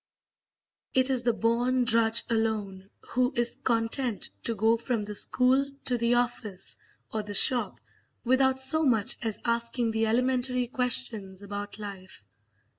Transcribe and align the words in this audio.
It 0.95 1.11
is 1.11 1.21
the 1.21 1.31
born 1.33 1.83
drudge 1.85 2.23
alone 2.27 2.89
who 3.09 3.33
is 3.35 3.59
content 3.63 4.31
to 4.45 4.55
go 4.55 4.75
from 4.75 5.03
the 5.03 5.13
school 5.13 5.67
to 5.85 5.95
the 5.95 6.15
office 6.15 6.79
or 7.13 7.21
the 7.21 7.35
shop 7.35 7.79
without 8.23 8.59
so 8.59 8.83
much 8.83 9.17
as 9.21 9.37
asking 9.45 9.91
the 9.91 10.07
elementary 10.07 10.65
questions 10.65 11.43
about 11.43 11.77
life. 11.77 12.23